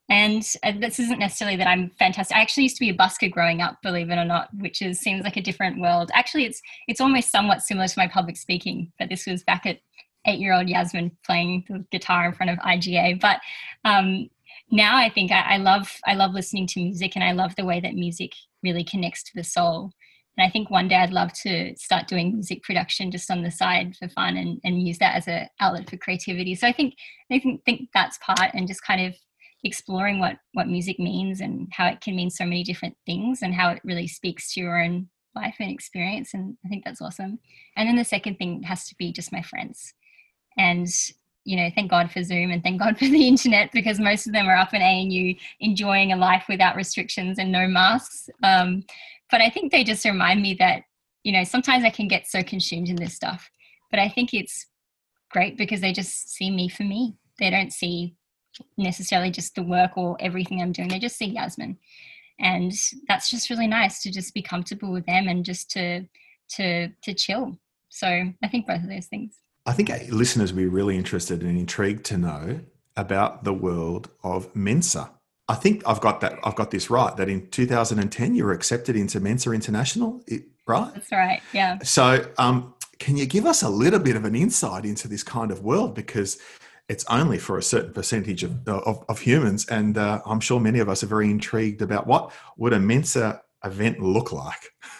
[0.08, 2.36] And uh, this isn't necessarily that I'm fantastic.
[2.36, 4.98] I actually used to be a busker growing up, believe it or not, which is
[4.98, 6.10] seems like a different world.
[6.14, 9.78] Actually, it's it's almost somewhat similar to my public speaking, but this was back at
[10.26, 13.20] eight-year-old Yasmin playing the guitar in front of IGA.
[13.20, 13.40] But
[13.84, 14.28] um,
[14.70, 17.64] now I think I, I love I love listening to music and I love the
[17.64, 19.92] way that music really connects to the soul.
[20.36, 23.50] And I think one day I'd love to start doing music production just on the
[23.50, 26.54] side for fun and, and use that as an outlet for creativity.
[26.54, 26.94] So I think
[27.30, 29.14] I think, think that's part and just kind of
[29.64, 33.54] exploring what what music means and how it can mean so many different things and
[33.54, 36.34] how it really speaks to your own life and experience.
[36.34, 37.38] And I think that's awesome.
[37.76, 39.94] And then the second thing has to be just my friends.
[40.58, 40.88] And
[41.44, 44.32] you know, thank God for Zoom and thank God for the internet because most of
[44.32, 48.28] them are up in ANU enjoying a life without restrictions and no masks.
[48.42, 48.84] Um,
[49.30, 50.82] but I think they just remind me that,
[51.24, 53.50] you know, sometimes I can get so consumed in this stuff.
[53.90, 54.66] But I think it's
[55.30, 57.16] great because they just see me for me.
[57.38, 58.14] They don't see
[58.76, 60.88] necessarily just the work or everything I'm doing.
[60.88, 61.78] They just see Yasmin.
[62.38, 62.72] And
[63.06, 66.06] that's just really nice to just be comfortable with them and just to
[66.56, 67.58] to to chill.
[67.90, 69.39] So I think both of those things.
[69.66, 72.60] I think listeners will be really interested and intrigued to know
[72.96, 75.10] about the world of Mensa.
[75.48, 76.38] I think I've got that.
[76.44, 77.16] I've got this right.
[77.16, 80.22] That in 2010 you were accepted into Mensa International,
[80.66, 80.94] right?
[80.94, 81.40] That's right.
[81.52, 81.78] Yeah.
[81.82, 85.50] So, um, can you give us a little bit of an insight into this kind
[85.50, 86.38] of world because
[86.88, 90.80] it's only for a certain percentage of, of, of humans, and uh, I'm sure many
[90.80, 94.60] of us are very intrigued about what would a Mensa event look like.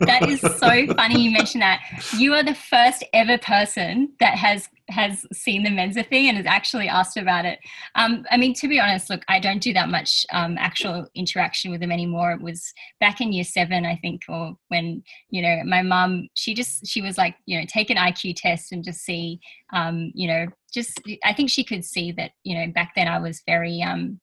[0.00, 1.80] that is so funny you mentioned that.
[2.16, 6.46] You are the first ever person that has has seen the Mensa thing and has
[6.46, 7.58] actually asked about it.
[7.94, 11.70] Um, I mean, to be honest, look, I don't do that much um, actual interaction
[11.70, 12.32] with them anymore.
[12.32, 16.54] It was back in year seven, I think, or when you know my mum, she
[16.54, 19.40] just she was like, you know, take an IQ test and just see,
[19.72, 23.18] um, you know, just I think she could see that, you know, back then I
[23.18, 24.20] was very um,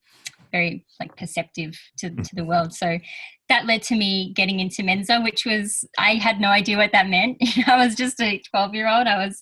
[0.52, 2.74] very like perceptive to, to the world.
[2.74, 2.98] So
[3.48, 7.10] that led to me getting into Mensa, which was I had no idea what that
[7.10, 7.38] meant.
[7.68, 9.08] I was just a 12 year old.
[9.08, 9.42] I was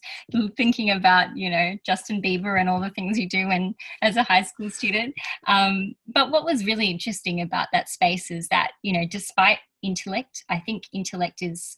[0.58, 4.24] thinking about you know Justin Bieber and all the things you do when as a
[4.24, 5.16] high school student.
[5.48, 10.44] Um, but what was really interesting about that space is that you know despite intellect,
[10.50, 11.78] I think intellect is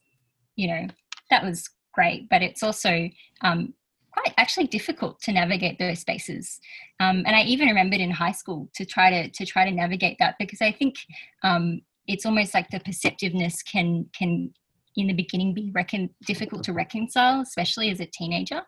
[0.55, 0.87] you know
[1.29, 3.09] that was great, but it's also
[3.41, 3.73] um,
[4.15, 6.59] quite actually difficult to navigate those spaces.
[6.99, 10.17] Um, and I even remembered in high school to try to to try to navigate
[10.19, 10.95] that because I think
[11.43, 14.53] um, it's almost like the perceptiveness can can
[14.97, 18.61] in the beginning be recon- difficult to reconcile, especially as a teenager.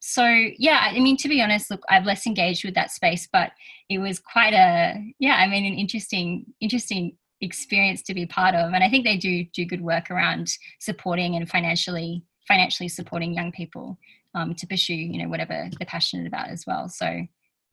[0.00, 0.24] So
[0.58, 3.52] yeah, I mean to be honest, look, I've less engaged with that space, but
[3.88, 8.72] it was quite a yeah, I mean an interesting interesting experience to be part of,
[8.72, 13.52] and I think they do do good work around supporting and financially financially supporting young
[13.52, 13.98] people
[14.38, 16.88] um, to pursue you know whatever they're passionate about as well.
[16.88, 17.26] So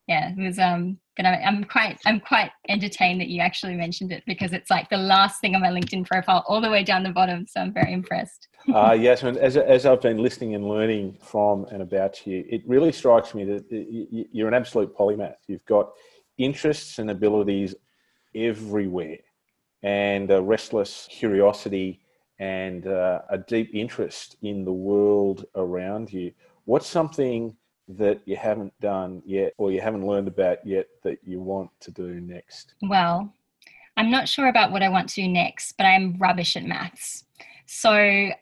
[0.06, 4.12] yeah, it was um but I, am quite I'm quite entertained that you actually mentioned
[4.12, 7.02] it because it's like the last thing on my LinkedIn profile all the way down
[7.02, 7.46] the bottom.
[7.46, 8.48] So I'm very impressed.
[8.74, 12.62] uh, yes, and as, as I've been listening and learning from and about you, it
[12.66, 13.64] really strikes me that
[14.32, 15.36] you're an absolute polymath.
[15.48, 15.90] You've got
[16.36, 17.74] interests and abilities
[18.34, 19.18] everywhere,
[19.82, 22.00] and a restless curiosity
[22.38, 26.32] and uh, a deep interest in the world around you.
[26.66, 27.56] What's something
[27.88, 31.92] that you haven't done yet or you haven't learned about yet that you want to
[31.92, 32.74] do next?
[32.82, 33.32] Well,
[33.96, 37.24] I'm not sure about what I want to do next, but I'm rubbish at maths.
[37.66, 37.90] So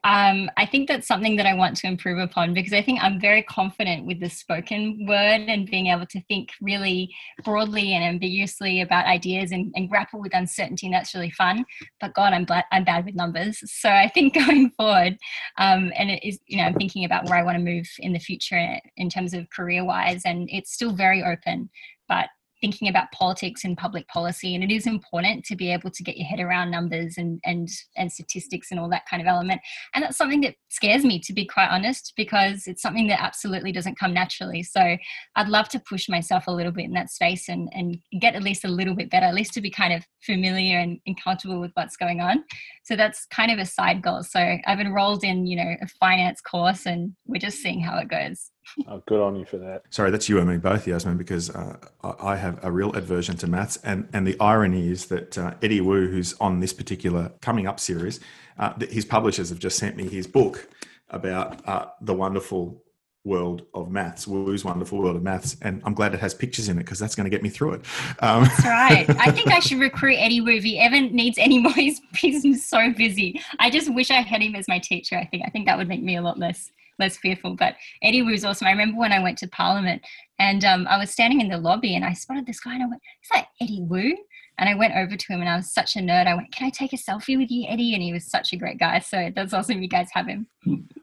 [0.05, 3.19] um, I think that's something that I want to improve upon because I think I'm
[3.19, 8.83] very confident with the spoken word and being able to think really broadly and ambiguously
[8.83, 10.87] about ideas and, and grapple with uncertainty.
[10.87, 11.65] And that's really fun.
[12.01, 13.59] But God, I'm, bad, I'm bad with numbers.
[13.65, 15.17] So I think going forward,
[15.59, 18.13] um, and it is, you know, I'm thinking about where I want to move in
[18.13, 21.71] the future in terms of career wise, and it's still very open.
[22.09, 22.29] But
[22.65, 26.17] thinking about politics and public policy and it is important to be able to get
[26.17, 29.61] your head around numbers and and and statistics and all that kind of element.
[29.95, 33.71] And that's something that scares me to be quite honest because it's something that absolutely
[33.71, 34.63] doesn't come naturally.
[34.63, 34.97] So
[35.37, 38.43] i'd love to push myself a little bit in that space and and get at
[38.43, 41.61] least a little bit better at least to be kind of familiar and, and comfortable
[41.61, 42.45] with what's going on.
[42.85, 44.23] So that's kind of a side goal.
[44.23, 48.09] So i've enrolled in you know a finance course and we're just seeing how it
[48.09, 48.51] goes
[48.89, 49.83] Oh, good on you for that.
[49.91, 53.47] Sorry, that's you and me both, Yasmin, because uh, I have a real aversion to
[53.47, 53.79] maths.
[53.85, 57.79] And, and the irony is that uh, Eddie Woo, who's on this particular coming up
[57.79, 58.21] series,
[58.59, 60.69] uh, his publishers have just sent me his book
[61.11, 62.83] about uh, the wonderful
[63.25, 65.57] world of maths, Woo's wonderful world of maths.
[65.63, 67.75] And I'm glad it has pictures in it because that's going to get me through
[67.75, 67.85] it.
[68.21, 69.07] Um, that's right.
[69.19, 71.73] I think I should recruit Eddie Woo if he ever needs any more.
[71.73, 73.41] He's, he's so busy.
[73.59, 75.17] I just wish I had him as my teacher.
[75.17, 77.57] I think I think that would make me a lot less less fearful.
[77.57, 78.67] But Eddie was awesome.
[78.67, 80.03] I remember when I went to Parliament
[80.39, 82.87] and um, I was standing in the lobby and I spotted this guy and I
[82.87, 84.15] went, "Is that Eddie Woo?"
[84.59, 86.27] And I went over to him and I was such a nerd.
[86.27, 87.95] I went, Can I take a selfie with you, Eddie?
[87.95, 89.01] And he was such a great guy.
[89.01, 90.47] So that's awesome you guys have him.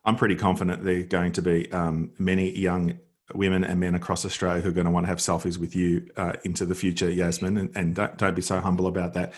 [0.05, 2.97] I'm pretty confident there are going to be um, many young
[3.33, 6.07] women and men across Australia who are going to want to have selfies with you
[6.17, 9.33] uh, into the future, Yasmin, and, and don't, don't, be so humble about that.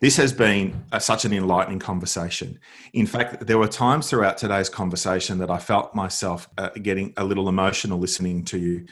[0.00, 2.58] This has been a, such an enlightening conversation.
[2.92, 7.24] In fact, there were times throughout today's conversation that I felt myself uh, getting a
[7.24, 8.86] little emotional listening to you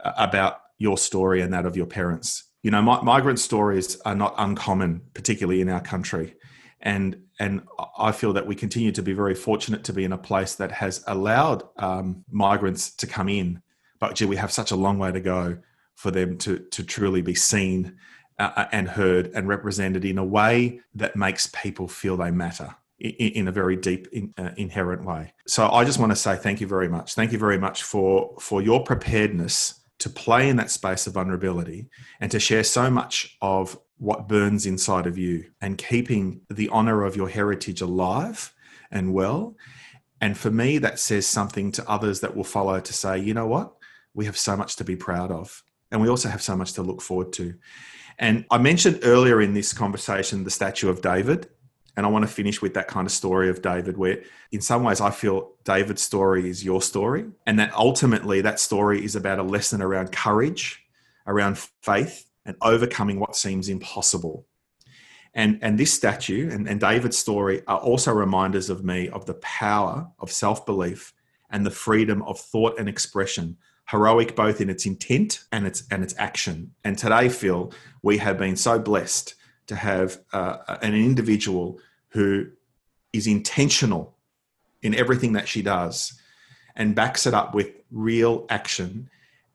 [0.00, 2.44] uh, about your story and that of your parents.
[2.62, 6.34] You know, mi- migrant stories are not uncommon, particularly in our country.
[6.80, 7.62] And, and
[7.96, 10.72] I feel that we continue to be very fortunate to be in a place that
[10.72, 13.61] has allowed um, migrants to come in
[14.02, 15.58] but gee, we have such a long way to go
[15.94, 17.96] for them to to truly be seen
[18.40, 22.74] uh, uh, and heard and represented in a way that makes people feel they matter
[22.98, 25.32] in, a very deep uh, inherent way.
[25.46, 27.14] So i just want to say thank you very much.
[27.14, 31.88] Thank you very much for for your preparedness to play in that space of vulnerability
[32.20, 37.04] and to share so much of what burns inside of you and keeping the honor
[37.04, 38.52] of your heritage alive
[38.90, 39.54] and well.
[40.20, 43.46] And for me that says something to others that will follow to say you know
[43.46, 43.76] what
[44.14, 45.62] we have so much to be proud of.
[45.90, 47.54] And we also have so much to look forward to.
[48.18, 51.48] And I mentioned earlier in this conversation the statue of David.
[51.96, 54.82] And I want to finish with that kind of story of David, where in some
[54.82, 57.26] ways I feel David's story is your story.
[57.46, 60.82] And that ultimately that story is about a lesson around courage,
[61.26, 64.46] around faith, and overcoming what seems impossible.
[65.34, 69.34] And, and this statue and, and David's story are also reminders of me of the
[69.34, 71.12] power of self belief
[71.50, 73.58] and the freedom of thought and expression
[73.88, 76.74] heroic both in its intent and its and its action.
[76.84, 77.72] And today, Phil,
[78.02, 79.34] we have been so blessed
[79.66, 81.78] to have uh, an individual
[82.08, 82.46] who
[83.12, 84.16] is intentional
[84.82, 86.18] in everything that she does
[86.74, 89.08] and backs it up with real action.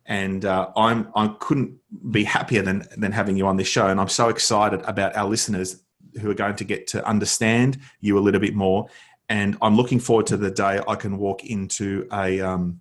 [0.05, 1.77] And uh, I'm I couldn't
[2.11, 3.87] be happier than than having you on this show.
[3.87, 5.83] And I'm so excited about our listeners
[6.21, 8.87] who are going to get to understand you a little bit more.
[9.29, 12.79] And I'm looking forward to the day I can walk into a um,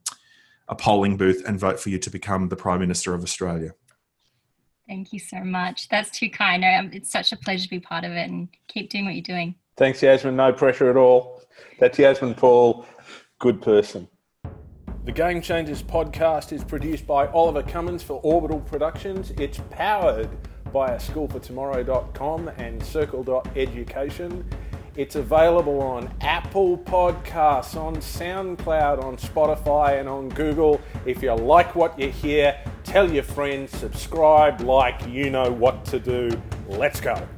[0.69, 3.73] a polling booth and vote for you to become the Prime Minister of Australia.
[4.89, 5.89] Thank you so much.
[5.89, 6.65] That's too kind.
[6.65, 9.23] Um, it's such a pleasure to be part of it and keep doing what you're
[9.23, 9.57] doing.
[9.77, 10.37] Thanks, Yasmin.
[10.37, 11.43] No pressure at all.
[11.79, 12.87] That's Yasmin Poole,
[13.39, 14.09] good person.
[15.05, 19.33] The Game Changers podcast is produced by Oliver Cummins for Orbital Productions.
[19.39, 20.29] It's powered
[20.73, 24.45] by a schoolfortomorrow.com and circle.education.
[24.97, 30.81] It's available on Apple Podcasts, on SoundCloud, on Spotify, and on Google.
[31.05, 35.99] If you like what you hear, tell your friends, subscribe, like, you know what to
[35.99, 36.31] do.
[36.67, 37.29] Let's go.